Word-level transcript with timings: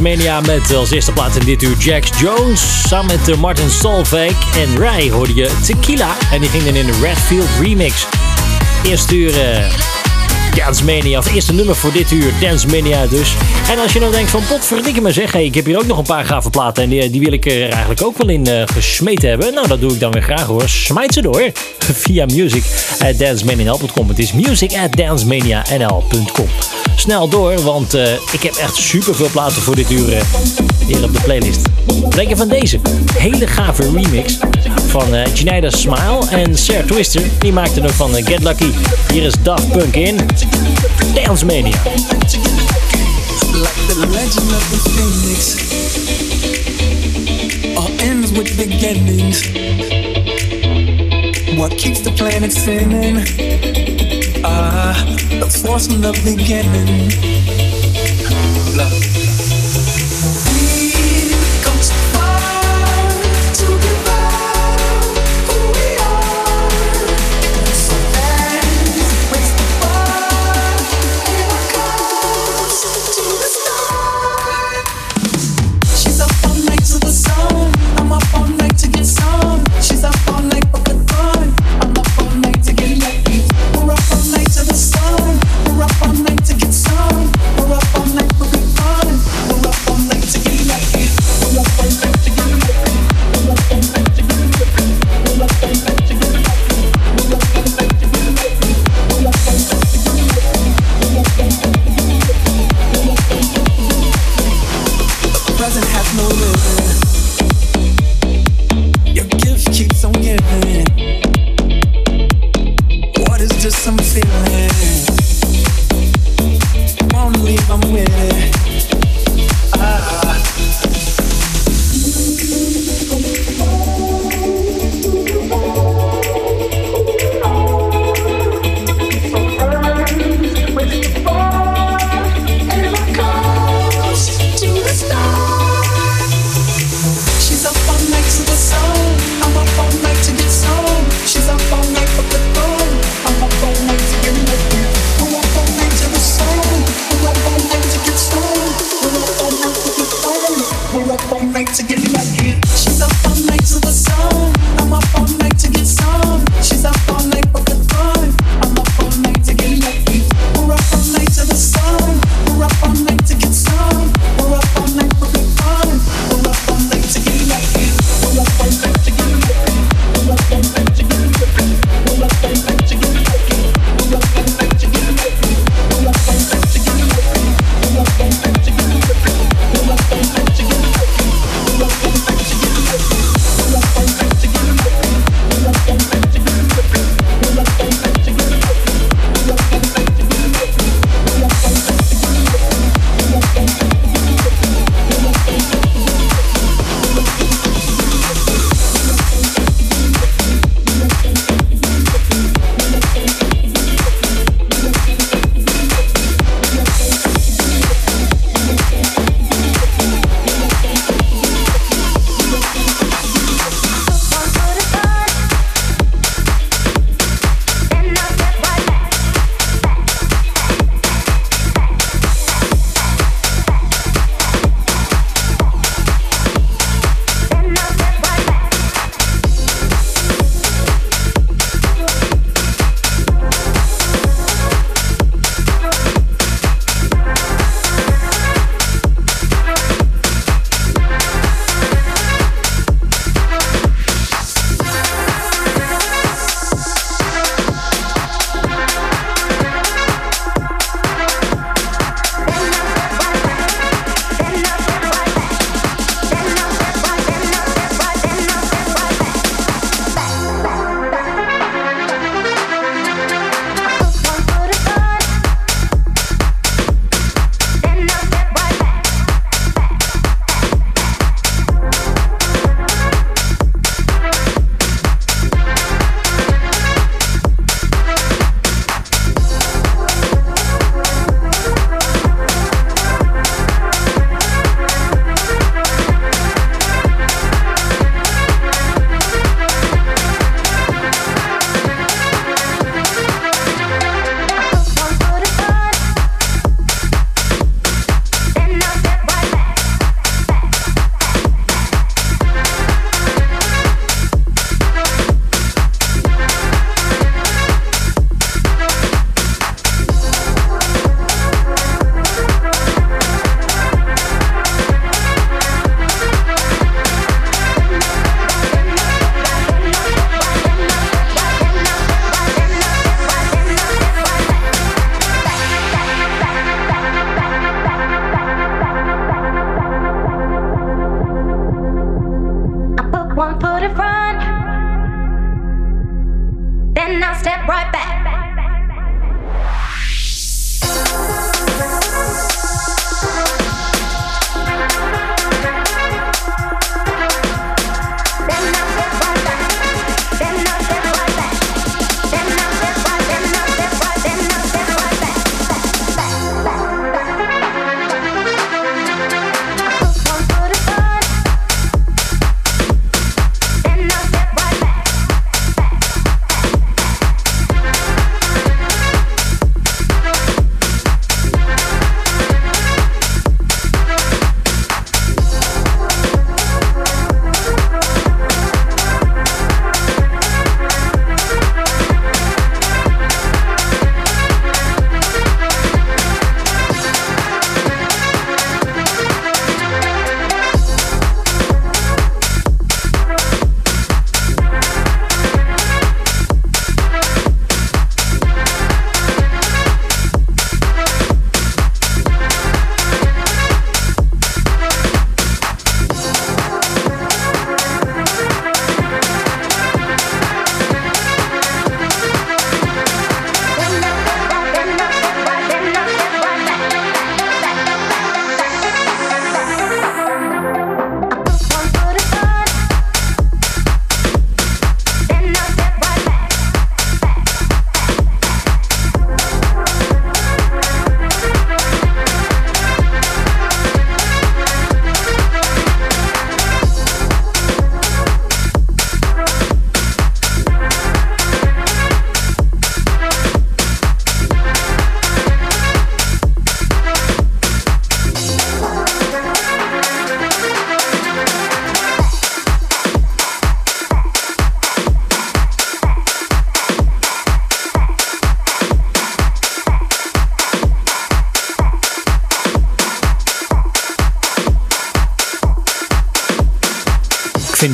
Mania 0.00 0.40
met 0.40 0.74
als 0.74 0.90
eerste 0.90 1.12
plaats 1.12 1.36
in 1.36 1.44
dit 1.44 1.62
uur 1.62 1.76
Jax 1.78 2.10
Jones. 2.18 2.88
Samen 2.88 3.06
met 3.06 3.28
eh, 3.28 3.36
Martin 3.36 3.70
Solveig 3.70 4.56
en 4.56 4.78
Rai 4.78 5.12
hoorde 5.12 5.34
je 5.34 5.50
Tequila. 5.64 6.16
En 6.32 6.40
die 6.40 6.50
ging 6.50 6.64
dan 6.64 6.74
in 6.74 6.86
de 6.86 6.98
Redfield 7.02 7.48
remix. 7.60 8.06
Eerste 8.84 9.16
uur 9.16 9.40
eh, 9.40 9.95
Dance 10.56 10.84
Mania, 10.84 11.18
of 11.18 11.34
eerste 11.34 11.52
nummer 11.52 11.76
voor 11.76 11.92
dit 11.92 12.10
uur 12.10 12.32
Dance 12.40 12.66
Mania 12.66 13.06
dus. 13.06 13.34
En 13.70 13.78
als 13.78 13.92
je 13.92 14.00
nou 14.00 14.12
denkt 14.12 14.30
van 14.30 14.42
potverdikke 14.48 15.00
me 15.00 15.12
zeg, 15.12 15.34
ik 15.34 15.54
heb 15.54 15.64
hier 15.64 15.78
ook 15.78 15.86
nog 15.86 15.98
een 15.98 16.04
paar 16.04 16.24
gave 16.24 16.50
platen. 16.50 16.82
En 16.82 16.88
die, 16.88 17.20
wil 17.20 17.32
ik 17.32 17.46
er 17.46 17.68
eigenlijk 17.68 18.02
ook 18.02 18.18
wel 18.18 18.28
in 18.28 18.46
eh, 18.46 18.62
gesmeten 18.66 19.28
hebben. 19.28 19.54
Nou, 19.54 19.68
dat 19.68 19.80
doe 19.80 19.92
ik 19.92 20.00
dan 20.00 20.12
weer 20.12 20.22
graag 20.22 20.46
hoor. 20.46 20.68
Smijt 20.68 21.12
ze 21.12 21.22
door 21.22 21.50
via 22.04 22.24
music 22.24 22.64
at 22.98 23.18
dancemania.nl.com. 23.18 24.08
Het 24.08 24.18
is 24.18 24.32
music 24.32 24.72
at 24.72 24.96
dancemania.nl.com. 24.96 26.48
Snel 26.96 27.28
door, 27.28 27.62
want 27.62 27.94
eh, 27.94 28.12
ik 28.12 28.42
heb 28.42 28.54
echt 28.54 28.76
super 28.76 29.14
veel 29.14 29.30
platen 29.32 29.62
voor 29.62 29.74
dit 29.74 29.90
uur 29.90 30.12
eh, 30.12 30.22
hier 30.86 31.04
op 31.04 31.14
de 31.14 31.20
playlist. 31.20 31.60
Denk 32.08 32.28
je 32.28 32.36
van 32.36 32.48
deze 32.48 32.80
hele 33.14 33.46
gave 33.46 33.82
remix 33.82 34.38
van 35.00 35.14
eh 35.14 35.34
Janeda 35.34 35.70
Smile 35.70 36.26
en 36.30 36.56
Sarah 36.58 36.86
Twister. 36.86 37.22
Die 37.38 37.52
maakte 37.52 37.82
ook 37.82 37.90
van 37.90 38.16
eh, 38.16 38.26
Get 38.26 38.42
Lucky. 38.42 38.70
Hier 39.12 39.22
is 39.22 39.32
Daft 39.42 39.68
Punk 39.68 39.96
in 39.96 40.16
Dance 41.14 41.44
Mania. 41.44 41.76
like 43.54 43.80
the 43.88 44.06
legend 44.16 44.50
of 44.58 44.64
the 44.72 44.78
phoenix. 44.92 45.56
All 47.76 47.90
ends 48.08 48.32
with 48.32 48.56
beginnings. 48.56 49.42
What 51.58 51.76
keeps 51.78 52.00
the 52.00 52.12
planet 52.12 52.52
spinning? 52.52 53.16
Ah, 54.44 54.94
the 55.40 55.46
force 55.62 55.86
from 55.86 56.00
the 56.00 56.12
beginning. 56.24 57.35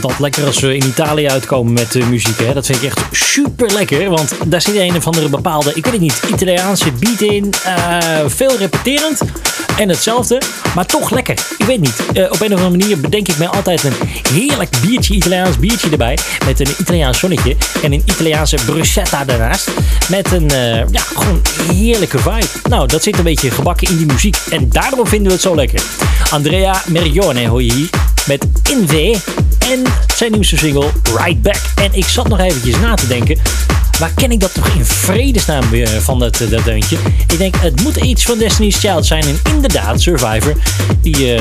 Dat 0.02 0.18
lekker 0.18 0.47
als 0.47 0.61
we 0.61 0.76
in 0.76 0.87
Italië 0.87 1.28
uitkomen 1.28 1.73
met 1.73 1.94
uh, 1.94 2.06
muziek. 2.06 2.38
Hè. 2.38 2.52
Dat 2.54 2.66
vind 2.66 2.82
ik 2.82 2.85
echt 2.85 3.00
super 3.11 3.73
lekker. 3.73 4.11
Want 4.11 4.32
daar 4.47 4.62
zit 4.62 4.75
een 4.76 4.97
of 4.97 5.06
andere 5.06 5.28
bepaalde, 5.28 5.73
ik 5.75 5.85
weet 5.85 5.92
het 5.92 6.02
niet, 6.02 6.23
Italiaanse 6.32 6.92
beat 6.92 7.21
in. 7.21 7.52
Uh, 7.66 7.99
veel 8.26 8.56
repeterend. 8.59 9.21
En 9.76 9.88
hetzelfde, 9.88 10.40
maar 10.75 10.87
toch 10.87 11.11
lekker. 11.11 11.35
Ik 11.59 11.66
weet 11.66 11.80
niet. 11.80 11.94
Uh, 12.14 12.25
op 12.25 12.40
een 12.40 12.54
of 12.54 12.61
andere 12.61 12.78
manier 12.78 13.00
bedenk 13.00 13.28
ik 13.28 13.38
mij 13.38 13.49
altijd 13.49 13.85
een 13.85 13.92
heerlijk 14.32 14.71
biertje, 14.80 15.14
Italiaans 15.14 15.59
biertje 15.59 15.90
erbij. 15.90 16.18
Met 16.47 16.61
een 16.61 16.75
Italiaans 16.78 17.18
zonnetje. 17.18 17.56
En 17.82 17.92
een 17.92 18.02
Italiaanse 18.04 18.56
bruschetta 18.66 19.25
daarnaast. 19.25 19.71
Met 20.09 20.32
een, 20.32 20.49
ja, 20.90 21.00
gewoon 21.14 21.40
heerlijke 21.73 22.18
vibe. 22.18 22.47
Nou, 22.68 22.87
dat 22.87 23.02
zit 23.02 23.18
een 23.18 23.25
beetje 23.25 23.50
gebakken 23.50 23.88
in 23.88 23.97
die 23.97 24.06
muziek. 24.06 24.37
En 24.50 24.68
daarom 24.68 25.06
vinden 25.06 25.26
we 25.26 25.32
het 25.32 25.42
zo 25.42 25.54
lekker. 25.54 25.82
Andrea 26.30 26.82
Merione 26.87 27.47
hoor 27.49 27.62
je 27.62 27.73
hier. 27.73 27.88
Met 28.26 28.47
Inve 28.71 29.16
en 29.71 29.83
zijn 30.16 30.33
nieuwste 30.33 30.57
single 30.57 30.90
Right 31.16 31.42
Back. 31.42 31.61
En 31.75 31.92
ik 31.92 32.04
zat 32.04 32.28
nog 32.28 32.40
eventjes 32.40 32.76
na 32.76 32.95
te 32.95 33.07
denken. 33.07 33.38
Waar 33.99 34.12
ken 34.14 34.31
ik 34.31 34.40
dat 34.40 34.54
toch 34.54 34.69
in 34.69 34.85
vredesnaam 34.85 35.71
weer 35.71 35.88
van 35.88 36.19
dat, 36.19 36.45
dat 36.50 36.64
deuntje? 36.64 36.97
Ik 37.28 37.38
denk, 37.38 37.57
het 37.57 37.83
moet 37.83 37.97
iets 37.97 38.25
van 38.25 38.38
Destiny's 38.38 38.78
Child 38.78 39.07
zijn. 39.07 39.23
En 39.23 39.40
inderdaad, 39.50 40.00
Survivor. 40.00 40.57
Die, 41.00 41.35
uh, 41.35 41.40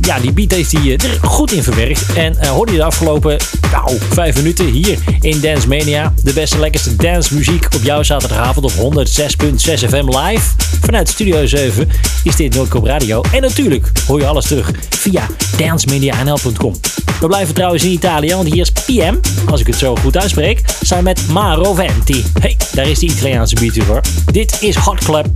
ja, 0.00 0.18
die 0.18 0.32
beat 0.32 0.50
heeft 0.50 0.72
hij 0.72 0.92
er 0.92 1.18
goed 1.22 1.52
in 1.52 1.62
verwerkt. 1.62 2.12
En 2.14 2.36
uh, 2.42 2.48
hoorde 2.48 2.72
je 2.72 2.78
de 2.78 2.84
afgelopen 2.84 3.36
nou, 3.72 3.98
vijf 4.10 4.36
minuten 4.36 4.66
hier 4.66 4.98
in 5.20 5.40
Dance 5.40 5.68
Mania. 5.68 6.14
De 6.22 6.32
beste, 6.32 6.58
lekkerste 6.58 6.96
dance 6.96 7.34
muziek 7.34 7.66
op 7.74 7.82
jouw 7.82 8.02
zaterdagavond 8.02 8.78
op 8.78 8.94
106.6 8.94 9.08
FM 9.62 10.18
live. 10.18 10.42
Vanuit 10.80 11.08
Studio 11.08 11.46
7 11.46 11.88
is 12.24 12.36
dit 12.36 12.54
Noordkoop 12.54 12.84
Radio. 12.84 13.22
En 13.32 13.42
natuurlijk 13.42 13.92
hoor 14.06 14.18
je 14.18 14.26
alles 14.26 14.46
terug 14.46 14.70
via 14.90 15.26
dancemedianl.com. 15.56 16.74
We 17.20 17.26
blijven 17.26 17.54
trouwens 17.54 17.84
in 17.84 17.90
Italië, 17.90 18.34
want 18.34 18.52
hier 18.52 18.60
is 18.60 18.70
PM, 18.70 19.14
als 19.50 19.60
ik 19.60 19.66
het 19.66 19.76
zo 19.76 19.96
goed 19.96 20.16
uitspreek, 20.16 20.60
samen 20.82 21.04
met 21.04 21.28
Maro 21.28 21.74
Venti. 21.74 22.24
Hey, 22.40 22.56
daar 22.72 22.88
is 22.88 22.98
die 22.98 23.10
Italiaanse 23.10 23.54
beat 23.54 23.86
hoor. 23.86 24.00
Dit 24.32 24.56
is 24.60 24.76
Hot 24.76 25.04
Club. 25.04 25.26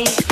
You 0.00 0.29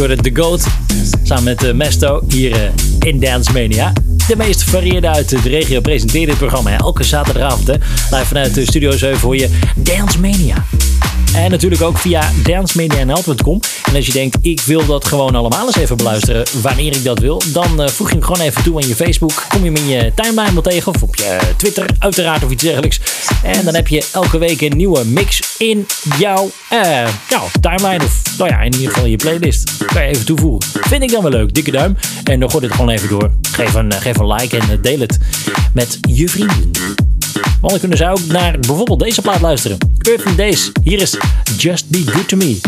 Door 0.00 0.22
de 0.22 0.30
Goat. 0.34 0.66
Samen 1.22 1.44
met 1.44 1.64
eh, 1.64 1.72
Mesto 1.72 2.22
hier 2.28 2.52
eh, 2.52 2.70
in 2.98 3.20
Dance 3.20 3.52
Mania. 3.52 3.92
De 4.28 4.36
meest 4.36 4.62
varieerde 4.62 5.08
uit 5.08 5.28
de 5.28 5.48
regio 5.48 5.80
presenteert 5.80 6.26
dit 6.26 6.38
programma. 6.38 6.78
Elke 6.78 7.04
zaterdagavond. 7.04 7.68
Live 8.10 8.24
vanuit 8.24 8.54
de 8.54 8.64
Studio 8.64 8.90
7 8.90 9.20
hoor 9.20 9.36
je 9.36 9.48
Dance 9.76 10.20
Mania. 10.20 10.64
En 11.34 11.50
natuurlijk 11.50 11.82
ook 11.82 11.98
via 11.98 12.30
dancemedianl.com. 12.42 13.60
En 13.84 13.94
als 13.94 14.06
je 14.06 14.12
denkt, 14.12 14.36
ik 14.40 14.60
wil 14.60 14.86
dat 14.86 15.04
gewoon 15.04 15.34
allemaal 15.34 15.66
eens 15.66 15.76
even 15.76 15.96
beluisteren 15.96 16.46
wanneer 16.62 16.96
ik 16.96 17.04
dat 17.04 17.18
wil, 17.18 17.42
dan 17.52 17.82
eh, 17.82 17.88
voeg 17.88 18.08
je 18.08 18.14
hem 18.14 18.24
gewoon 18.24 18.40
even 18.40 18.62
toe 18.62 18.82
aan 18.82 18.88
je 18.88 18.96
Facebook. 18.96 19.46
Kom 19.48 19.64
je 19.64 19.70
hem 19.70 19.76
in 19.76 19.88
je 19.88 20.12
timeline 20.14 20.52
wel 20.52 20.62
tegen 20.62 20.94
of 20.94 21.02
op 21.02 21.16
je 21.16 21.38
Twitter 21.56 21.86
uiteraard 21.98 22.44
of 22.44 22.50
iets 22.50 22.62
dergelijks. 22.62 23.00
En 23.42 23.64
dan 23.64 23.74
heb 23.74 23.88
je 23.88 24.06
elke 24.12 24.38
week 24.38 24.60
een 24.60 24.76
nieuwe 24.76 25.04
mix 25.04 25.40
in 25.58 25.86
jouw 26.18 26.50
jouw 27.28 27.48
timeline 27.60 28.04
of 28.04 28.29
nou 28.40 28.52
ja, 28.52 28.60
in 28.60 28.72
ieder 28.72 28.88
geval 28.88 29.06
je 29.06 29.16
playlist. 29.16 29.84
Kan 29.86 30.02
je 30.02 30.08
even 30.08 30.24
toevoegen. 30.24 30.70
Vind 30.80 31.02
ik 31.02 31.10
dan 31.10 31.22
wel 31.22 31.30
leuk. 31.30 31.54
Dikke 31.54 31.70
duim. 31.70 31.96
En 32.24 32.40
dan 32.40 32.50
gooi 32.50 32.66
dit 32.66 32.74
gewoon 32.74 32.90
even 32.90 33.08
door. 33.08 33.30
Geef 33.52 33.74
een, 33.74 33.92
eh, 33.92 34.00
geef 34.00 34.18
een 34.18 34.32
like 34.32 34.58
en 34.58 34.70
eh, 34.70 34.82
deel 34.82 35.00
het 35.00 35.18
met 35.74 35.98
je 36.08 36.28
vrienden. 36.28 36.70
Want 37.60 37.72
dan 37.72 37.78
kunnen 37.78 37.98
zij 37.98 38.10
ook 38.10 38.26
naar 38.26 38.58
bijvoorbeeld 38.58 39.00
deze 39.00 39.20
plaat 39.20 39.40
luisteren. 39.40 39.78
Earth 39.98 40.36
Days. 40.36 40.72
Hier 40.82 41.00
is 41.00 41.16
Just 41.56 41.88
Be 41.88 42.02
Good 42.06 42.28
To 42.28 42.36
Me. 42.36 42.60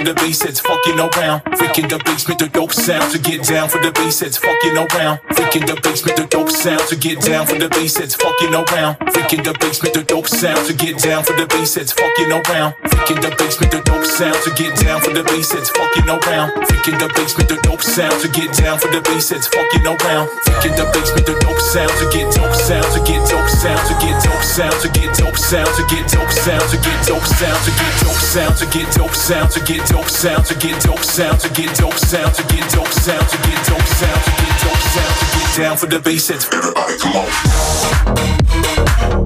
For 0.00 0.14
the 0.14 0.14
bass 0.14 0.38
that's 0.38 0.60
fucking 0.60 0.98
around. 0.98 1.42
Freak 1.56 1.78
in 1.78 1.88
the 1.88 2.00
basement, 2.04 2.40
the 2.40 2.48
dope 2.48 2.72
sound 2.72 3.12
to 3.12 3.18
get 3.18 3.44
down 3.44 3.68
for 3.68 3.80
the 3.82 3.92
bass 3.92 4.20
that's 4.20 4.38
fucking 4.38 4.76
around. 4.76 5.20
Freak 5.34 5.56
in 5.56 5.66
the 5.66 5.78
basement, 5.82 6.16
the 6.16 6.26
dope 6.26 6.50
sound 6.50 6.80
to 6.88 6.96
get 6.96 7.20
down 7.20 7.46
for 7.46 7.58
the 7.58 7.68
bass 7.68 7.94
that's 7.94 8.14
fucking 8.14 8.54
around. 8.54 8.96
Freak 9.12 9.32
in 9.34 9.42
the 9.44 9.54
basement, 9.60 9.94
the 9.94 10.02
dope 10.02 10.28
sound 10.28 10.66
to 10.66 10.72
get 10.72 10.98
down 10.98 11.22
for 11.22 11.34
the 11.36 11.46
bass 11.46 11.74
that's 11.74 11.92
fucking 11.92 12.32
around. 12.32 12.74
Freak 13.00 13.16
in 13.16 13.22
the 13.24 13.32
basement, 13.40 13.72
the 13.72 13.80
dope 13.80 14.04
sound 14.04 14.36
to 14.44 14.52
get 14.60 14.76
down 14.76 15.00
for 15.00 15.08
the 15.08 15.24
bass 15.24 15.48
fucking 15.56 16.04
around. 16.04 16.52
Freak 16.68 16.92
in 16.92 17.00
the 17.00 17.08
basement, 17.16 17.48
the 17.48 17.56
dope 17.64 17.80
sound 17.80 18.12
to 18.20 18.28
get 18.28 18.52
down 18.52 18.76
for 18.76 18.92
the 18.92 19.00
bass 19.00 19.32
fucking 19.32 19.88
around. 19.88 20.28
Freak 20.44 20.68
in 20.68 20.74
the 20.76 20.84
basement, 20.92 21.24
the 21.24 21.32
dope 21.40 21.64
sound 21.64 21.88
to 21.96 22.04
get 22.12 22.28
dope 22.28 22.52
sound 22.52 22.84
to 22.92 23.00
get 23.08 23.24
dope 23.24 23.48
sound 23.48 23.80
to 23.88 23.94
get 24.04 24.20
dope 24.20 24.44
sound 24.44 24.76
to 24.84 24.88
get 24.92 25.08
dope 25.16 25.40
sound 25.40 25.72
to 25.80 25.80
get 25.88 26.04
dope 26.12 26.28
sound 26.28 26.60
to 26.68 26.76
get 26.76 27.00
dope 27.08 27.24
sound 27.24 27.56
to 27.64 27.72
get 27.72 27.88
dope 27.96 28.20
sound 28.20 28.68
to 28.68 28.68
get 28.68 28.92
dope 28.92 29.16
sound 29.16 29.48
to 29.48 29.60
get 29.64 29.80
dope 29.88 30.04
sound 30.04 30.44
to 30.44 30.52
get 30.60 30.76
dope 30.84 31.00
sound 31.00 31.40
to 31.40 31.48
get 31.48 31.72
dope 31.80 31.96
sound 31.96 32.36
to 32.36 32.44
get 32.44 32.60
dope 32.68 32.92
sound 32.92 33.24
to 33.24 33.32
get 33.40 33.56
dope 33.64 33.88
sound 33.88 34.20
to 34.20 34.32
get 34.44 34.52
dope 34.60 34.84
sound 34.92 35.14
to 35.16 35.24
get 35.32 35.48
down 35.56 35.72
for 35.80 35.88
the 35.88 35.96
bass 36.04 36.28
everybody 36.28 37.00
come 37.00 37.16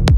on. 0.06 0.13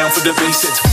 Down 0.00 0.10
for 0.10 0.20
the 0.20 0.32
bass 0.32 0.89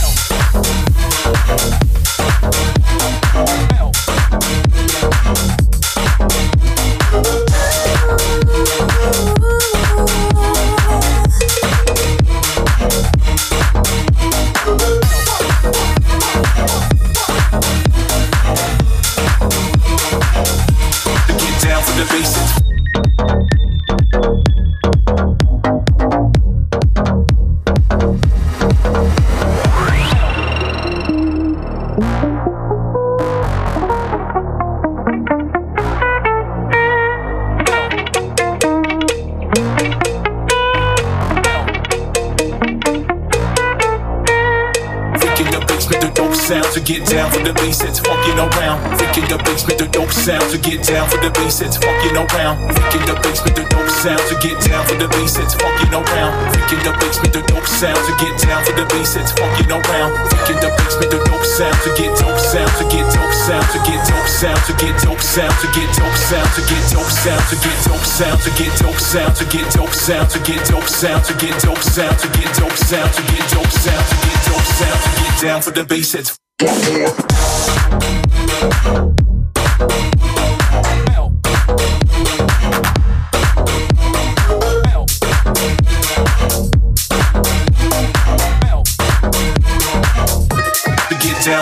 get 46.88 47.04
down 47.04 47.28
for 47.28 47.44
the 47.44 47.52
that's 47.52 48.00
fucking 48.00 48.40
around. 48.40 48.80
Freak 48.96 49.20
in 49.20 49.28
the 49.28 49.36
basement, 49.44 49.76
the 49.76 49.84
dope 49.92 50.08
sound 50.08 50.40
to 50.48 50.56
get 50.56 50.80
down 50.80 51.04
for 51.12 51.20
the 51.20 51.28
that's 51.36 51.76
fucking 51.76 52.16
around. 52.16 52.56
Freak 52.72 52.96
in 52.96 53.04
the 53.04 53.12
basement, 53.20 53.60
the 53.60 53.64
dope 53.68 53.92
sound 53.92 54.24
to 54.32 54.34
get 54.40 54.56
down 54.64 54.88
for 54.88 54.96
the 54.96 55.04
that's 55.04 55.52
fucking 55.52 55.92
around. 55.92 56.32
Freak 56.48 56.72
in 56.72 56.80
the 56.80 56.92
basement, 56.96 57.36
the 57.36 57.44
dope 57.44 57.68
sound 57.68 58.00
to 58.08 58.12
get 58.16 58.32
down 58.40 58.64
for 58.64 58.72
the 58.72 58.88
that's 58.88 59.36
fucking 59.36 59.68
around. 59.68 60.16
Freak 60.32 60.48
in 60.48 60.58
the 60.64 60.70
basement, 60.80 61.10
the 61.12 61.20
dope 61.28 61.44
sound 61.44 61.76
to 61.84 61.90
get 61.92 62.12
dope 62.16 62.40
sound 62.40 62.72
to 62.80 62.84
get 62.88 63.04
dope 63.12 63.36
sound 63.36 63.68
to 63.68 63.78
get 63.84 64.00
dope 64.08 64.24
sound 64.24 64.60
to 64.64 64.72
get 64.80 64.96
dope 65.04 65.20
sound 65.20 65.52
to 65.60 65.68
get 65.76 65.92
dope 65.92 66.16
sound 66.16 66.48
to 66.56 66.62
get 66.64 66.88
dope 66.88 67.12
sound 67.12 67.44
to 67.52 67.60
get 67.60 67.84
dope 67.84 68.00
sound 68.00 68.40
to 68.40 68.48
get 68.56 68.72
dope 68.80 68.96
sound 68.96 69.36
to 69.36 69.44
get 69.44 69.60
dope 69.68 69.92
sound 69.92 70.24
to 70.24 70.40
get 70.40 70.64
dope 70.64 70.88
sound 70.88 71.20
to 71.28 71.36
get 71.36 71.52
dope 71.60 71.76
sound 71.84 72.16
to 72.16 72.24
get 72.24 72.48
dope 72.48 72.72
sound 72.72 73.12
to 73.12 73.28
get 73.28 73.44
dope 73.52 73.68
sound 73.76 74.00
to 74.08 74.14
get 74.24 74.40
dope 74.40 74.64
sound 74.64 74.98
to 75.04 75.10
get 75.20 75.36
down 75.36 75.60
for 75.60 75.70
the 75.76 75.84
get 75.84 76.47
down 76.58 76.68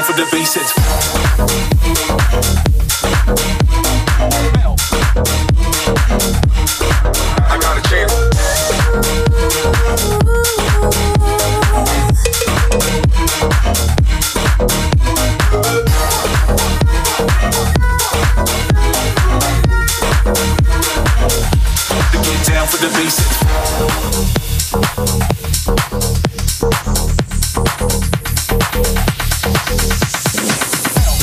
for 0.02 0.14
the 0.14 0.26
bass 0.32 0.56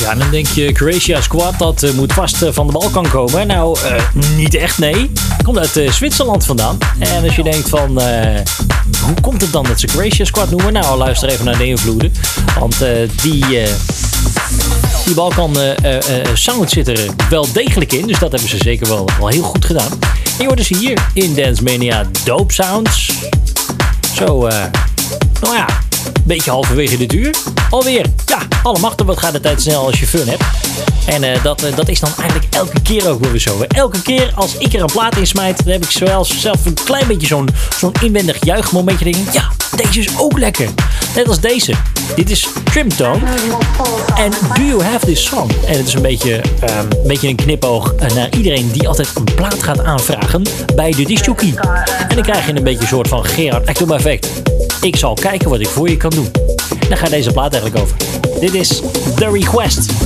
Ja, 0.04 0.14
dan 0.14 0.30
denk 0.30 0.46
je, 0.46 0.72
Croatia 0.72 1.20
Squad, 1.20 1.58
dat 1.58 1.82
eh, 1.82 1.92
moet 1.92 2.12
vast 2.12 2.42
eh, 2.42 2.48
van 2.52 2.66
de 2.66 2.72
bal 2.72 2.90
kan 2.90 3.08
komen. 3.10 3.46
Nou, 3.46 3.78
eh, 3.80 4.02
niet 4.36 4.54
echt, 4.54 4.78
nee. 4.78 5.12
Komt 5.42 5.58
uit 5.58 5.94
Zwitserland 5.94 6.44
vandaan. 6.44 6.78
En 6.98 7.24
als 7.24 7.36
je 7.36 7.42
denkt 7.42 7.68
van, 7.68 8.00
hoe 9.04 9.20
komt 9.20 9.40
het 9.40 9.52
dan 9.52 9.64
dat 9.64 9.80
ze 9.80 9.86
Croatia 9.86 10.24
Squad 10.24 10.50
noemen? 10.50 10.72
Nou, 10.72 10.98
luister 10.98 11.28
even 11.28 11.44
naar 11.44 11.58
de 11.58 11.66
invloeden. 11.66 12.12
Want 12.58 12.76
die, 13.22 13.44
die 15.04 15.14
Balkan 15.14 15.56
eh, 15.58 16.20
eh, 16.20 16.26
sound 16.34 16.70
zit 16.70 16.88
er 16.88 17.06
wel 17.30 17.52
degelijk 17.52 17.92
in. 17.92 18.06
Dus 18.06 18.18
dat 18.18 18.30
hebben 18.30 18.48
ze 18.48 18.56
zeker 18.56 18.88
wel, 18.88 19.08
wel 19.18 19.28
heel 19.28 19.42
goed 19.42 19.64
gedaan. 19.64 19.90
En 19.90 20.38
je 20.38 20.44
hoort 20.44 20.56
dus 20.56 20.68
hier 20.68 21.06
in 21.12 21.34
Dance 21.34 21.62
Mania 21.62 22.04
Dope 22.24 22.52
Sounds. 22.52 23.12
Zo, 24.14 24.38
nou 25.40 25.54
ja, 25.54 25.66
een 26.04 26.22
beetje 26.24 26.50
halverwege 26.50 26.96
dit 26.96 27.12
uur. 27.12 27.34
Alweer, 27.70 28.06
ja, 28.26 28.38
alle 28.62 28.78
machten, 28.78 29.06
wat 29.06 29.18
gaat 29.18 29.32
de 29.32 29.40
tijd 29.40 29.62
snel 29.62 29.86
als 29.86 30.00
je 30.00 30.06
fun 30.06 30.28
hebt. 30.28 30.42
En 31.06 31.22
eh, 31.22 31.42
dat, 31.42 31.62
eh, 31.62 31.76
dat 31.76 31.88
is 31.88 32.00
dan 32.00 32.10
eigenlijk 32.18 32.54
elke 32.54 32.80
keer 32.82 33.08
ook 33.08 33.24
weer 33.24 33.40
zo. 33.40 33.64
Elke 33.68 34.02
keer 34.02 34.32
als 34.34 34.56
ik 34.58 34.72
er 34.72 34.80
een 34.80 34.92
plaat 34.92 35.16
in 35.16 35.26
smijt, 35.26 35.64
dan 35.64 35.72
heb 35.72 35.84
ik 35.84 35.90
zowel 35.90 36.24
zelf 36.24 36.66
een 36.66 36.76
klein 36.84 37.06
beetje 37.06 37.26
zo'n 37.26 37.48
zo'n 37.78 37.92
inwendig 38.02 38.44
juichmomentje. 38.44 39.04
Denk 39.04 39.32
ja, 39.32 39.50
deze 39.76 40.00
is 40.00 40.08
ook 40.18 40.38
lekker. 40.38 40.68
Net 41.14 41.28
als 41.28 41.40
deze. 41.40 41.72
Dit 42.16 42.30
is 42.30 42.46
Trimtone. 42.64 43.20
En 44.16 44.30
Do 44.54 44.62
You 44.62 44.82
Have 44.82 45.06
This 45.06 45.24
Song? 45.24 45.50
En 45.66 45.76
het 45.76 45.86
is 45.86 45.94
een 45.94 46.02
beetje, 46.02 46.40
ehm, 46.60 46.78
een, 46.78 47.06
beetje 47.06 47.28
een 47.28 47.36
knipoog 47.36 47.94
eh, 47.94 48.14
naar 48.14 48.28
iedereen 48.36 48.70
die 48.72 48.88
altijd 48.88 49.08
een 49.14 49.34
plaat 49.34 49.62
gaat 49.62 49.80
aanvragen 49.80 50.42
bij 50.74 50.90
de 50.90 51.04
discjockey. 51.04 51.54
En 52.08 52.14
dan 52.14 52.22
krijg 52.22 52.46
je 52.46 52.54
een 52.54 52.64
beetje 52.64 52.80
een 52.80 52.88
soort 52.88 53.08
van 53.08 53.24
Gerard 53.24 53.66
Actum 53.66 53.92
effect. 53.92 54.28
Ik 54.80 54.96
zal 54.96 55.14
kijken 55.14 55.50
wat 55.50 55.60
ik 55.60 55.68
voor 55.68 55.88
je 55.88 55.96
kan 55.96 56.10
doen. 56.10 56.30
Daar 56.88 56.98
gaat 56.98 57.10
deze 57.10 57.30
plaat 57.30 57.52
eigenlijk 57.52 57.82
over. 57.82 57.96
Dit 58.40 58.54
is 58.54 58.80
The 59.16 59.30
Request. 59.30 60.03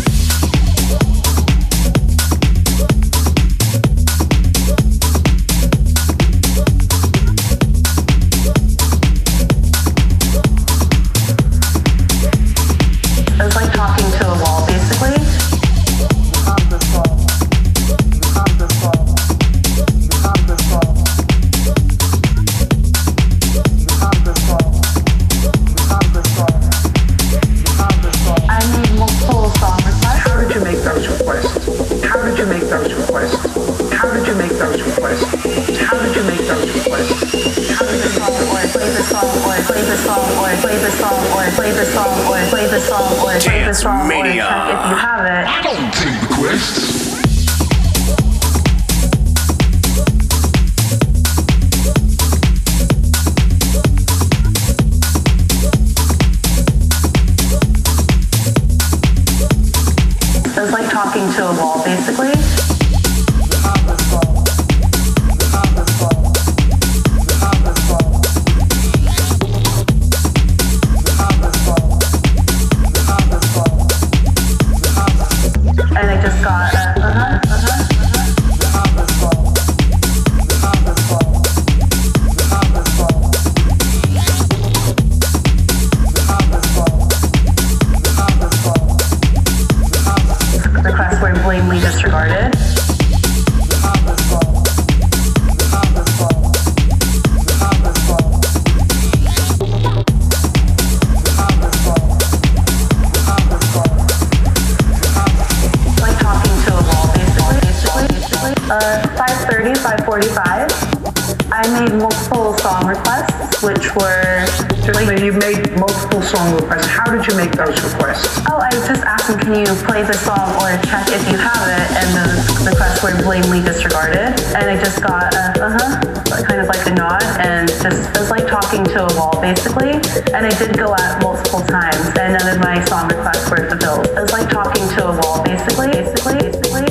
I 111.51 111.65
made 111.81 111.97
multiple 111.97 112.53
song 112.59 112.87
requests, 112.87 113.63
which 113.65 113.95
were 113.97 114.45
Just 114.85 115.01
you 115.25 115.33
made 115.33 115.65
multiple 115.81 116.21
song 116.21 116.53
requests. 116.55 116.87
How 116.87 117.09
did 117.09 117.25
you 117.25 117.37
make 117.37 117.53
those 117.53 117.73
requests? 117.81 118.41
Oh, 118.49 118.61
I 118.61 118.69
was 118.69 118.85
just 118.85 119.01
asked 119.01 119.29
them, 119.29 119.41
can 119.41 119.57
you 119.57 119.73
play 119.89 120.05
the 120.05 120.13
song 120.13 120.53
or 120.61 120.77
check 120.85 121.09
if 121.09 121.25
you 121.33 121.39
have 121.41 121.65
it? 121.73 121.89
And 121.97 122.09
those 122.21 122.69
requests 122.69 123.03
were 123.03 123.17
blatantly 123.25 123.63
disregarded. 123.65 124.37
And 124.53 124.69
I 124.69 124.77
just 124.77 125.01
got 125.01 125.33
a, 125.33 125.57
uh-huh, 125.57 126.45
kind 126.45 126.61
of 126.61 126.69
like 126.69 126.85
a 126.87 126.93
nod 126.93 127.25
and 127.41 127.69
just, 127.69 128.13
it 128.13 128.19
was 128.21 128.31
like 128.31 128.47
talking 128.47 128.85
to 128.85 129.09
a 129.09 129.13
wall, 129.17 129.41
basically. 129.41 129.97
And 130.37 130.45
I 130.45 130.53
did 130.61 130.77
go 130.77 130.93
at 130.93 131.23
multiple 131.23 131.65
times 131.65 132.13
and 132.21 132.37
none 132.37 132.49
of 132.49 132.61
my 132.61 132.85
song 132.85 133.09
requests 133.09 133.49
were 133.49 133.69
fulfilled. 133.69 134.05
It 134.05 134.21
was 134.21 134.33
like 134.33 134.51
talking 134.51 134.85
to 135.01 135.01
a 135.09 135.21
wall, 135.21 135.43
basically, 135.43 135.89
basically, 135.93 136.45
basically. 136.45 136.88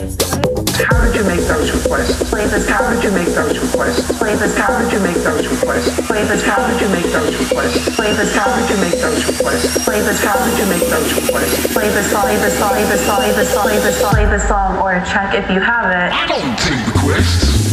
Basically. 1.23 1.37
You 1.37 1.37
make 1.37 1.47
those 1.47 1.71
requests? 1.71 2.29
Play 2.29 2.47
How 2.67 2.93
did 2.93 3.03
you 3.03 3.11
make 3.11 3.27
those 3.27 3.57
requests? 3.57 4.17
play 4.17 4.35
How 4.35 4.79
did 4.79 4.91
you 4.91 4.99
make 4.99 5.17
those 5.17 5.47
requests? 5.47 6.07
play 6.07 6.25
How 6.25 6.67
did 6.67 6.81
you 6.81 6.89
make 6.89 7.05
those 7.11 7.37
requests? 7.37 7.95
play 7.95 8.13
How 8.13 8.55
did 8.55 8.69
you 8.69 8.77
make 8.81 8.99
those 9.01 9.25
requests? 9.25 9.85
play 9.85 10.01
How 10.03 10.45
did 10.45 10.57
you 10.59 10.65
make 10.69 10.89
those 10.89 11.13
requests? 11.13 11.73
play 11.73 11.89
the 11.89 12.03
song, 12.03 12.23
play 12.23 12.37
the 12.37 12.49
song, 12.49 12.71
play 12.73 12.85
the 12.85 13.45
song, 13.45 13.63
play 13.63 13.79
the 13.79 13.91
song, 13.91 14.11
play 14.13 14.25
the 14.25 14.39
song, 14.39 14.77
or 14.77 15.03
check 15.05 15.33
if 15.33 15.49
you 15.49 15.59
have 15.59 15.89
it. 15.89 16.13
I 16.13 16.27
don't 16.27 16.57
take 16.59 16.85
requests. 16.85 17.66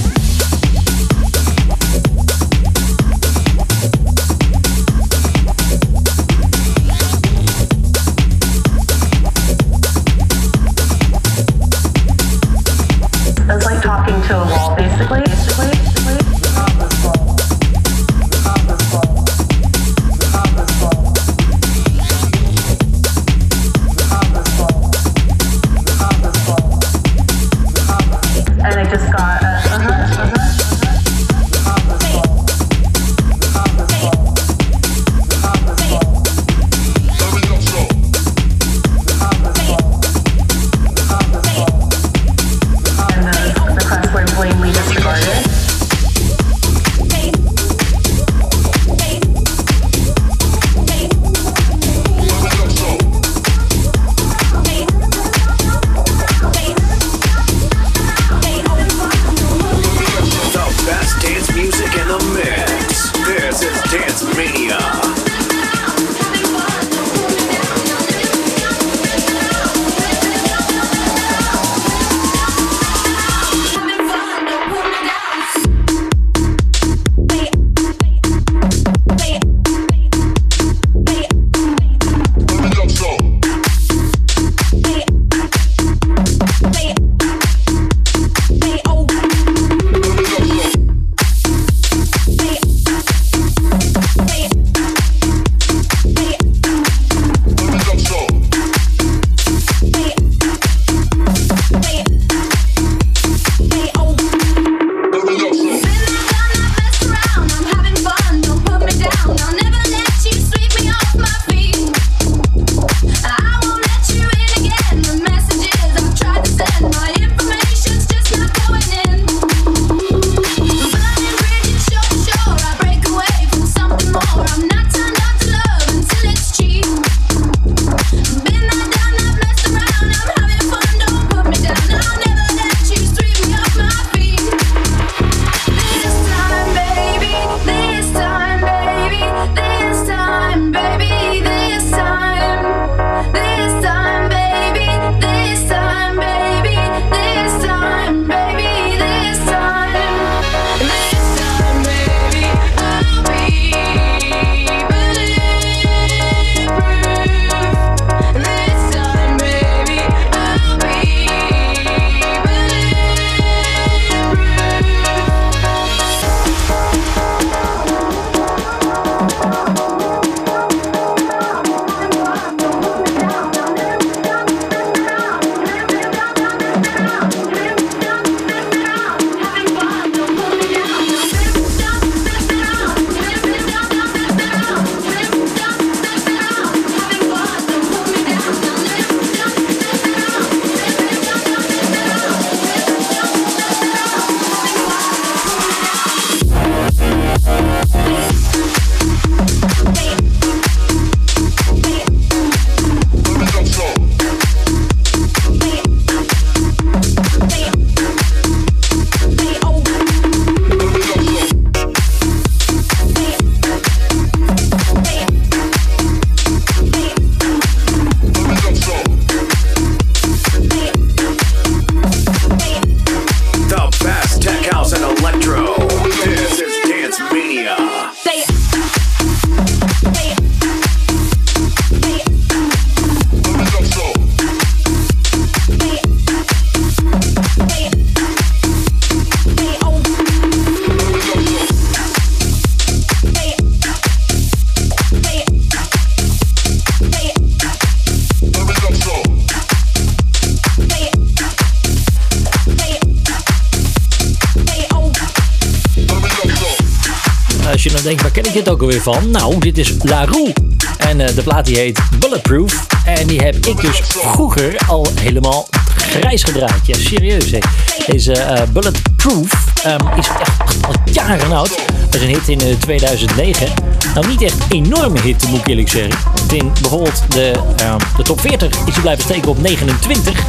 Ook 258.82 258.92
van? 258.92 259.30
Nou, 259.30 259.58
dit 259.58 259.78
is 259.78 259.92
La 260.02 260.24
Roux. 260.24 260.52
En 260.98 261.20
eh, 261.20 261.34
de 261.34 261.42
plaat 261.42 261.66
die 261.66 261.76
heet 261.76 262.00
Bulletproof. 262.18 262.86
En 263.04 263.26
die 263.26 263.40
heb 263.40 263.66
ik 263.66 263.80
dus 263.80 264.00
vroeger 264.04 264.76
al 264.86 265.06
helemaal 265.20 265.68
grijs 265.96 266.42
gedraaid. 266.42 266.86
Ja, 266.86 266.94
serieus 266.98 267.50
hè. 267.50 267.58
Deze 268.06 268.32
eh, 268.32 268.62
Bulletproof 268.72 269.64
ehm, 269.82 270.18
is 270.18 270.28
echt 270.40 270.86
al 270.86 270.94
jaren 271.04 271.52
oud. 271.52 271.70
Dat 272.10 272.14
is 272.14 272.20
een 272.20 272.28
hit 272.28 272.48
in 272.48 272.60
eh, 272.60 272.76
2009. 272.78 273.68
Nou, 274.14 274.26
niet 274.26 274.42
echt 274.42 274.54
een 274.54 274.84
enorme 274.84 275.20
hit, 275.20 275.48
moet 275.48 275.58
ik 275.58 275.66
eerlijk 275.66 275.88
zeggen. 275.88 276.18
In 276.52 276.72
bijvoorbeeld 276.80 277.22
de, 277.28 277.52
ehm, 277.76 277.98
de 278.16 278.22
top 278.22 278.40
40 278.40 278.68
is 278.86 278.92
hij 278.92 279.02
blijven 279.02 279.24
steken 279.24 279.48
op 279.48 279.60
29. 279.60 280.42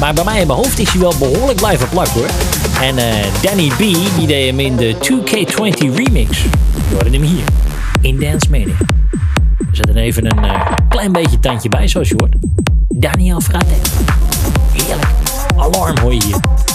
Maar 0.00 0.14
bij 0.14 0.24
mij 0.24 0.40
in 0.40 0.46
mijn 0.46 0.58
hoofd 0.58 0.78
is 0.78 0.90
hij 0.90 1.00
wel 1.00 1.14
behoorlijk 1.18 1.58
blijven 1.58 1.88
plakken 1.88 2.14
hoor. 2.14 2.28
En 2.80 2.98
eh, 2.98 3.26
Danny 3.42 3.68
B, 3.68 3.78
die 4.18 4.26
deed 4.26 4.46
hem 4.46 4.60
in 4.60 4.76
de 4.76 4.94
2K20 4.94 5.94
remix. 5.94 6.42
Je 6.88 6.94
hoorde 6.94 7.10
hem 7.10 7.22
hier, 7.22 7.44
in 8.02 8.18
Dance 8.18 8.50
Mania. 8.50 8.76
We 9.58 9.66
zetten 9.70 9.96
even 9.96 10.24
een 10.24 10.44
eh, 10.44 10.72
klein 10.88 11.12
beetje 11.12 11.40
tandje 11.40 11.68
bij, 11.68 11.88
zoals 11.88 12.08
je 12.08 12.14
hoort. 12.16 12.34
Daniel 12.88 13.40
Frate. 13.40 13.74
Heerlijk. 14.72 15.10
Alarm 15.56 15.98
hoor 15.98 16.14
je 16.14 16.22
hier. 16.24 16.71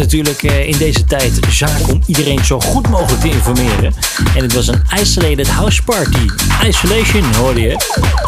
Natuurlijk 0.00 0.42
eh, 0.42 0.68
in 0.68 0.78
deze 0.78 1.04
tijd 1.04 1.38
zaak 1.48 1.88
om 1.88 2.02
iedereen 2.06 2.44
zo 2.44 2.60
goed 2.60 2.88
mogelijk 2.88 3.20
te 3.20 3.30
informeren. 3.30 3.94
En 4.36 4.42
het 4.42 4.54
was 4.54 4.66
een 4.66 4.82
isolated 5.00 5.48
house 5.48 5.82
party. 5.82 6.26
Isolation 6.66 7.34
hoorde 7.34 7.60
je. 7.60 7.76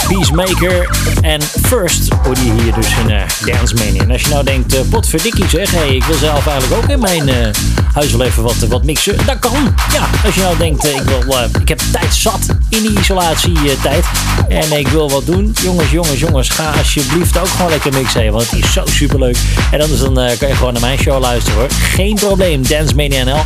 Peacemaker 0.09 0.97
en 1.21 1.43
First 1.43 2.09
hoorde 2.23 2.45
je 2.45 2.53
hier 2.63 2.75
dus 2.75 2.87
in 3.05 3.11
eh, 3.11 3.23
Dance. 3.45 3.75
En 3.99 4.11
als 4.11 4.23
je 4.23 4.29
nou 4.29 4.45
denkt, 4.45 4.75
eh 4.75 4.81
potverdikkie 4.91 5.49
zeg, 5.49 5.71
hey, 5.71 5.95
ik 5.95 6.05
wil 6.05 6.17
zelf 6.17 6.47
eigenlijk 6.47 6.83
ook 6.83 6.91
in 6.91 7.01
mijn 7.01 7.55
huis 7.93 8.13
wel 8.13 8.27
even 8.27 8.43
wat, 8.43 8.57
wat 8.57 8.85
mixen. 8.85 9.17
Dat 9.27 9.39
kan. 9.39 9.75
Ja, 9.93 10.09
als 10.25 10.35
je 10.35 10.41
nou 10.41 10.57
denkt, 10.57 10.85
ik, 10.85 11.03
wil, 11.03 11.39
ik 11.61 11.69
heb 11.69 11.81
tijd 11.93 12.15
zat 12.15 12.47
in 12.77 12.83
die 12.83 12.99
isolatietijd. 12.99 14.05
En 14.49 14.79
ik 14.79 14.89
wil 14.89 15.11
wat 15.11 15.27
doen. 15.27 15.55
Jongens, 15.63 15.91
jongens, 15.91 16.21
jongens, 16.21 16.49
ga 16.49 16.71
alsjeblieft 16.71 17.39
ook 17.39 17.49
gewoon 17.49 17.71
lekker 17.71 17.93
mixen. 17.93 18.33
Want 18.33 18.51
het 18.51 18.65
is 18.65 18.73
zo 18.73 18.83
superleuk. 18.87 19.37
En 19.71 19.81
anders 19.81 20.01
dan 20.01 20.21
eh, 20.21 20.39
kan 20.39 20.49
je 20.49 20.55
gewoon 20.55 20.73
naar 20.73 20.83
mijn 20.83 20.99
show 20.99 21.21
luisteren 21.21 21.59
hoor. 21.59 21.71
Geen 21.71 22.15
probleem. 22.15 22.67
Dance 22.67 22.95
Mania 22.95 23.25
NL. 23.25 23.43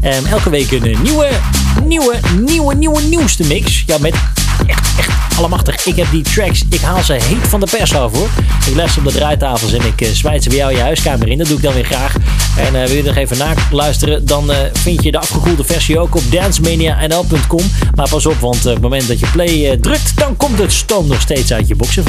Ehm, 0.00 0.26
elke 0.26 0.50
week 0.50 0.70
een 0.70 0.84
eh, 0.84 1.00
nieuwe, 1.00 1.28
nieuwe, 1.84 2.14
nieuwe, 2.44 2.74
nieuwe, 2.74 3.02
nieuwste 3.02 3.46
mix. 3.46 3.82
Ja, 3.86 3.98
met 3.98 4.14
echt, 4.66 4.98
echt 4.98 5.10
allemachtig. 5.36 5.86
Ik 5.86 5.96
heb 5.96 6.06
die 6.10 6.22
tracks, 6.22 6.64
ik 6.70 6.80
haal 6.80 7.02
ze 7.02 7.12
heet 7.12 7.48
van 7.48 7.60
de 7.60 7.66
pers 7.70 7.94
af 7.94 8.12
hoor. 8.12 8.28
Ik 8.66 8.88
ze 8.90 8.98
op 8.98 9.04
de 9.04 9.12
draaitafels 9.12 9.72
en 9.72 9.86
ik 9.86 10.00
uh, 10.00 10.08
ze 10.40 10.48
bij 10.48 10.56
jou 10.56 10.70
in 10.70 10.76
je 10.76 10.82
huiskamer 10.82 11.28
in. 11.28 11.38
Dat 11.38 11.46
doe 11.46 11.56
ik 11.56 11.62
dan 11.62 11.74
weer 11.74 11.84
graag. 11.84 12.14
En 12.58 12.82
eh, 12.82 12.86
wil 12.86 12.96
je 12.96 13.02
nog 13.02 13.16
even 13.16 13.38
naluisteren, 13.38 14.26
dan 14.26 14.52
eh, 14.52 14.58
vind 14.72 15.02
je 15.02 15.10
de 15.10 15.18
afgekoelde 15.18 15.64
versie 15.64 15.98
ook 15.98 16.16
op 16.16 16.22
dancemania.nl.com. 16.30 17.70
Maar 17.94 18.08
pas 18.08 18.26
op, 18.26 18.40
want 18.40 18.56
eh, 18.56 18.66
op 18.66 18.72
het 18.72 18.82
moment 18.82 19.08
dat 19.08 19.20
je 19.20 19.26
play 19.26 19.76
drukt, 19.80 20.16
dan 20.16 20.36
komt 20.36 20.58
het 20.58 20.72
stoom 20.72 21.06
nog 21.06 21.20
steeds 21.20 21.52
uit 21.52 21.68
je 21.68 21.74
boxen 21.74 22.04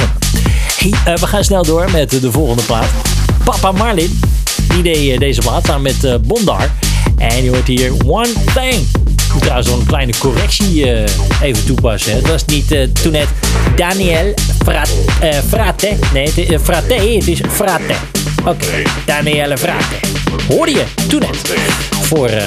we 1.04 1.26
gaan 1.26 1.44
snel 1.44 1.62
door 1.62 1.90
met 1.90 2.10
de 2.10 2.32
volgende 2.32 2.62
plaat. 2.62 2.88
Papa 3.44 3.72
Marlin, 3.72 4.20
die 4.68 4.82
deed 4.82 5.20
deze 5.20 5.40
plaat 5.40 5.66
samen 5.66 5.82
met 5.82 6.26
Bondar. 6.26 6.70
En 7.16 7.44
je 7.44 7.50
hoort 7.50 7.66
hier 7.66 7.92
One 8.06 8.32
Thing. 8.54 8.74
Ik 9.04 9.32
moet 9.32 9.42
trouwens 9.42 9.68
een 9.68 9.86
kleine 9.86 10.12
correctie 10.18 10.92
even 11.42 11.64
toepassen. 11.64 12.14
Het 12.14 12.28
was 12.28 12.44
niet 12.44 12.68
toen 13.02 13.12
net 13.12 13.28
Daniel 13.76 14.34
Frat, 14.64 14.90
Frate. 15.48 15.96
Nee, 16.12 16.32
het 16.36 16.62
Frate, 16.62 16.94
het 16.94 17.28
is 17.28 17.40
Frate. 17.48 18.19
Oké, 18.44 18.82
Danielle 19.04 19.58
Frate. 19.58 20.00
Hoorde 20.48 20.72
je 20.72 20.84
toen 21.08 21.20
net 21.20 21.52
voor 22.02 22.30
uh. 22.30 22.44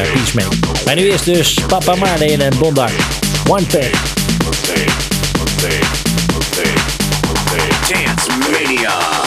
Maar 0.85 0.95
nu 0.95 1.07
is 1.07 1.23
dus 1.23 1.59
Papa 1.67 1.95
Marlene 1.95 2.43
en 2.43 2.57
Bondar. 2.57 2.91
One 3.47 3.65
Thing. 3.65 3.91
Dance 7.87 8.29
Mania. 8.39 9.22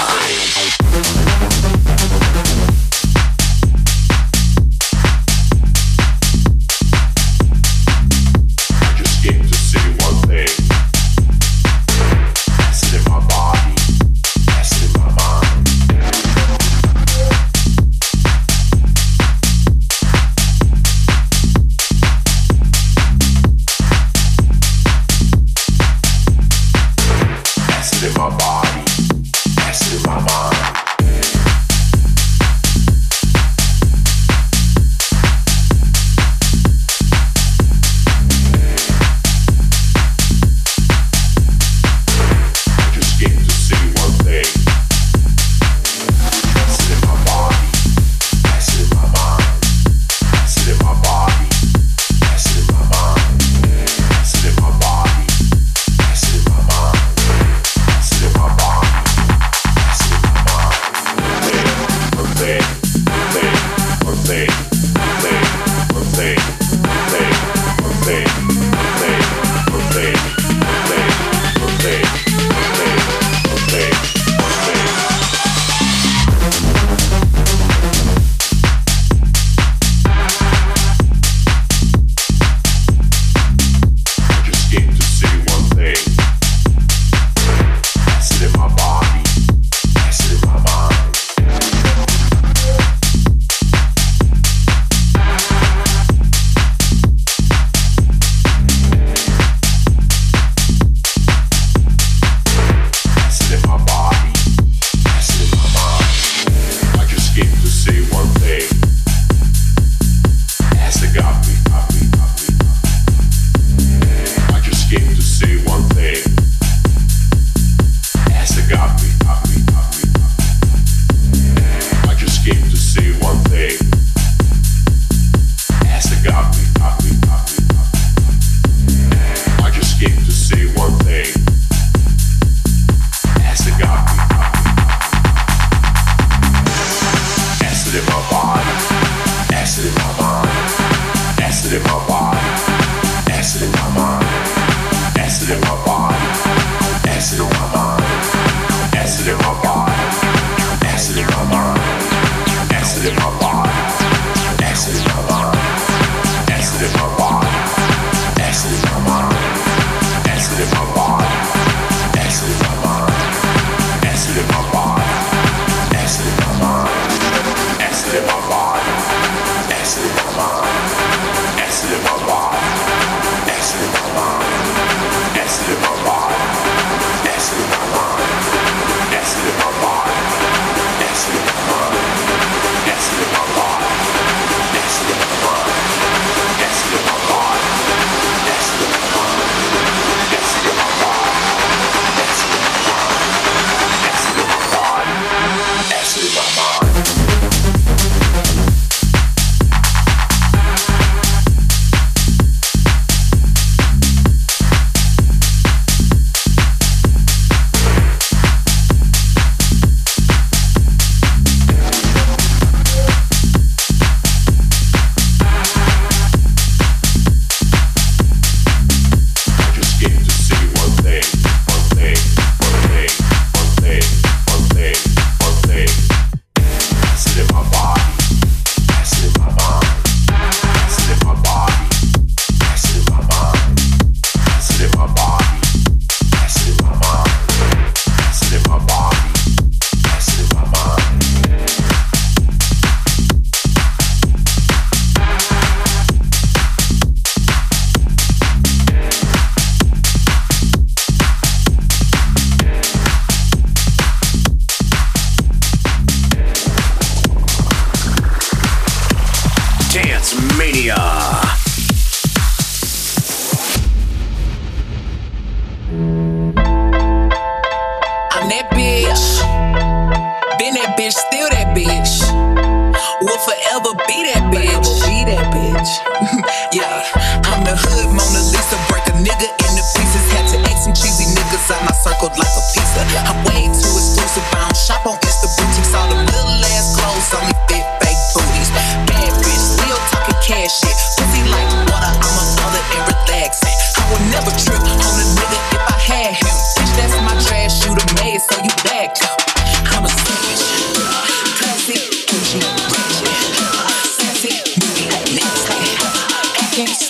can't 306.76 307.05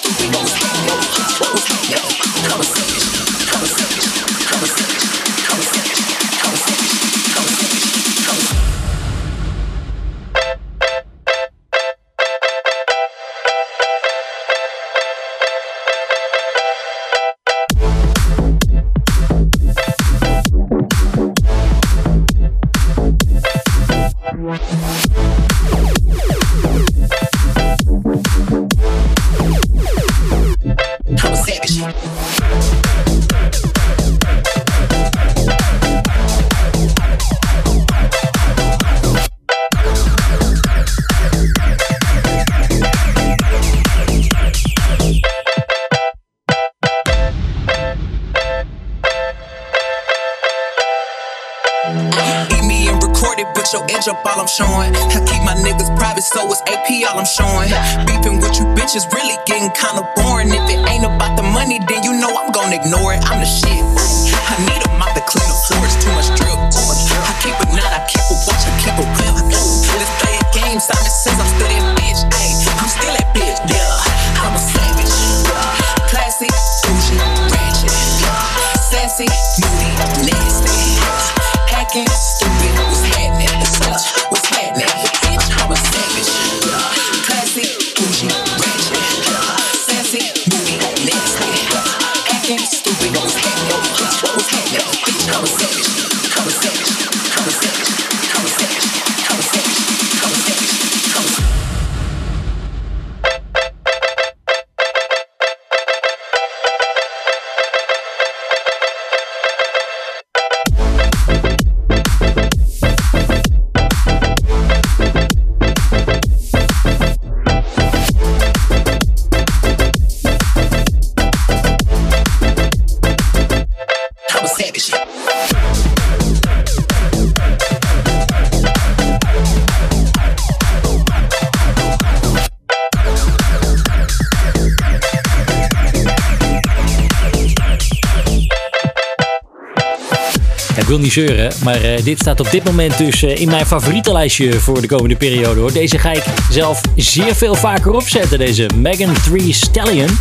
wil 141.01 141.51
maar 141.65 141.83
eh, 141.83 142.05
dit 142.05 142.19
staat 142.19 142.41
op 142.41 142.51
dit 142.51 142.65
moment 142.65 142.99
dus 142.99 143.23
eh, 143.23 143.41
in 143.41 143.49
mijn 143.49 143.67
favoriete 143.67 144.13
lijstje 144.13 144.53
voor 144.61 144.81
de 144.81 144.87
komende 144.87 145.17
periode. 145.17 145.61
Hoor. 145.61 145.73
Deze 145.73 145.99
ga 145.99 146.13
ik 146.13 146.25
zelf 146.51 146.81
zeer 146.97 147.35
veel 147.35 147.55
vaker 147.55 147.93
opzetten, 147.93 148.39
deze 148.39 148.69
Megan 148.75 149.13
3 149.25 149.53
Stallion. 149.53 150.19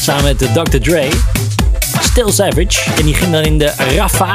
Samen 0.00 0.24
met 0.24 0.42
eh, 0.42 0.52
Dr. 0.52 0.78
Dre. 0.78 1.08
Still 2.00 2.30
Savage. 2.30 2.90
En 2.98 3.04
die 3.04 3.14
ging 3.14 3.32
dan 3.32 3.42
in 3.42 3.58
de 3.58 3.72
Rafa. 3.96 4.34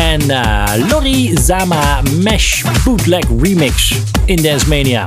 En 0.00 0.22
uh, 0.26 0.64
Lori 0.90 1.34
Zama 1.44 2.02
Mesh 2.20 2.62
Bootleg 2.84 3.24
Remix 3.42 3.92
in 4.24 4.42
Dance 4.42 4.68
Mania. 4.68 5.04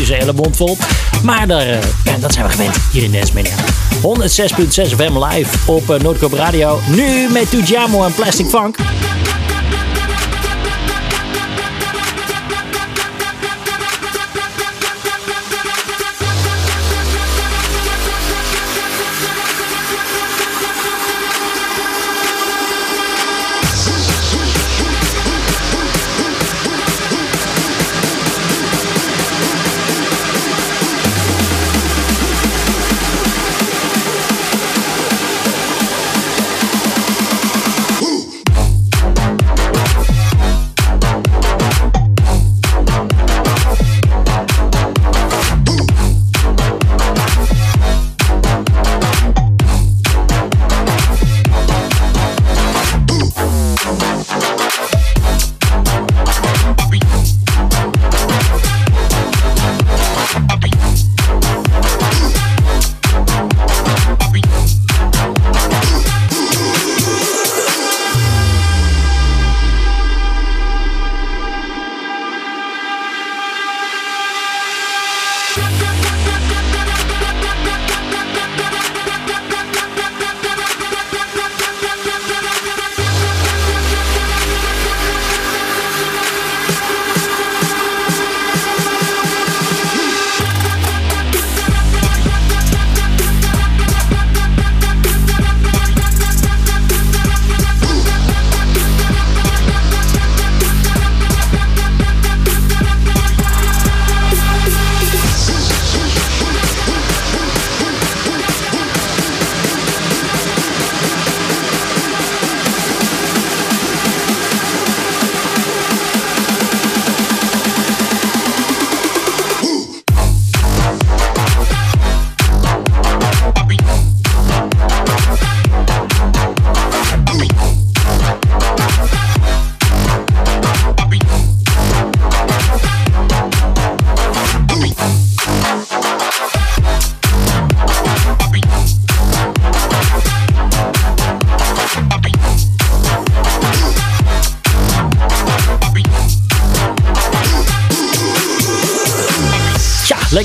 Is 0.00 0.08
een 0.08 0.16
hele 0.16 0.32
mond 0.32 0.56
vol. 0.56 0.76
Maar 1.22 1.46
daar, 1.46 1.68
uh, 1.68 1.78
dat 2.20 2.32
zijn 2.32 2.46
we 2.46 2.52
gewend 2.52 2.76
hier 2.92 3.02
in 3.02 3.12
Dance 3.12 3.34
Mania. 3.34 3.54
106.6 4.02 4.96
FM 4.96 5.24
live 5.24 5.56
op 5.66 5.90
uh, 5.90 5.98
Noordkoop 5.98 6.32
Radio. 6.32 6.80
Nu 6.88 7.28
met 7.28 7.50
Tujamo 7.50 8.04
en 8.04 8.14
Plastic 8.14 8.46
Funk. 8.46 8.76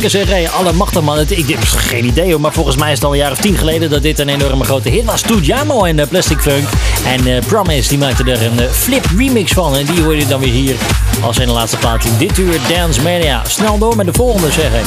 Lekker 0.08 0.28
zeg, 0.28 0.38
hey, 0.38 0.50
alle 0.50 0.74
machtig 0.74 1.02
man. 1.02 1.20
Ik 1.20 1.50
heb 1.50 1.64
geen 1.64 2.06
idee 2.06 2.32
hoor, 2.32 2.42
maar 2.42 2.54
volgens 2.54 2.76
mij 2.76 2.92
is 2.92 2.98
het 2.98 3.04
al 3.04 3.12
een 3.12 3.18
jaar 3.18 3.32
of 3.32 3.38
tien 3.38 3.58
geleden 3.58 3.90
dat 3.90 4.02
dit 4.02 4.20
een 4.20 4.30
enorme 4.30 4.64
grote 4.64 4.90
hit 4.90 5.06
was. 5.06 5.22
Tujamo 5.22 5.84
en 5.84 6.00
eh, 6.00 6.08
Plastic 6.08 6.40
Funk. 6.40 6.68
En 7.06 7.28
eh, 7.28 7.46
Promise, 7.48 7.90
die 7.90 7.98
maakte 7.98 8.32
er 8.32 8.46
een 8.46 8.60
eh, 8.60 8.70
flip 8.72 9.06
remix 9.18 9.52
van. 9.52 9.76
En 9.76 9.86
die 9.86 10.02
hoor 10.02 10.16
je 10.16 10.28
dan 10.28 10.40
weer 10.40 10.52
hier 10.52 10.76
als 11.22 11.38
een 11.38 11.52
laatste 11.52 11.78
plaat 11.78 12.06
in 12.06 12.18
dit 12.18 12.38
uur 12.38 12.60
Dance 12.68 13.02
Mania. 13.02 13.42
Snel 13.48 13.78
door 13.78 13.96
met 13.96 14.06
de 14.06 14.14
volgende 14.14 14.52
zeg 14.52 14.66
ik. 14.66 14.86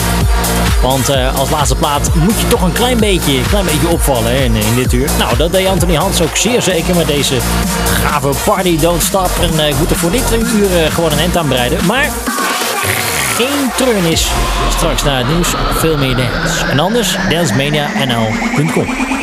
Want 0.83 1.11
als 1.37 1.51
laatste 1.51 1.77
plaat 1.77 2.11
moet 2.14 2.41
je 2.41 2.49
toch 2.49 2.62
een 2.62 2.73
klein 2.73 2.99
beetje, 2.99 3.37
een 3.37 3.49
klein 3.49 3.64
beetje 3.64 3.89
opvallen 3.89 4.33
in, 4.33 4.55
in 4.55 4.75
dit 4.75 4.93
uur. 4.93 5.09
Nou, 5.18 5.37
dat 5.37 5.53
deed 5.53 5.66
Anthony 5.66 5.95
Hans 5.95 6.23
ook 6.23 6.37
zeer 6.37 6.62
zeker 6.62 6.97
met 6.97 7.07
deze 7.07 7.35
gave 8.03 8.31
Party 8.45 8.79
Don't 8.79 9.03
Stop. 9.03 9.31
En 9.41 9.68
ik 9.68 9.79
moet 9.79 9.91
er 9.91 9.97
voor 9.97 10.11
dit 10.11 10.33
uur 10.55 10.68
gewoon 10.93 11.12
een 11.12 11.18
end 11.18 11.37
aan 11.37 11.49
breiden. 11.49 11.87
Maar 11.87 12.11
geen 13.41 13.70
treurnis. 13.76 14.30
Straks 14.68 15.03
na 15.03 15.16
het 15.16 15.28
nieuws 15.28 15.55
veel 15.70 15.97
meer 15.97 16.16
dance. 16.16 16.64
En 16.64 16.78
anders 16.78 17.16
dancemania.nl.com 17.28 19.20